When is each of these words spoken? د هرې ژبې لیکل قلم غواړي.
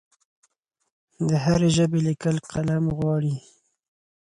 د 1.29 1.29
هرې 1.43 1.69
ژبې 1.77 1.99
لیکل 2.07 2.35
قلم 2.51 2.83
غواړي. 2.97 3.35